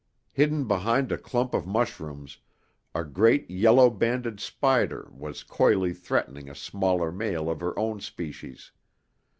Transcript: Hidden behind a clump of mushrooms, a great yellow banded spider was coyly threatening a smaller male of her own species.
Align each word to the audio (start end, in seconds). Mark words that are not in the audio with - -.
Hidden 0.33 0.67
behind 0.67 1.11
a 1.11 1.17
clump 1.19 1.53
of 1.53 1.67
mushrooms, 1.67 2.39
a 2.95 3.03
great 3.05 3.47
yellow 3.51 3.91
banded 3.91 4.39
spider 4.39 5.07
was 5.11 5.43
coyly 5.43 5.93
threatening 5.93 6.49
a 6.49 6.55
smaller 6.55 7.11
male 7.11 7.51
of 7.51 7.59
her 7.59 7.77
own 7.77 7.99
species. 8.01 8.71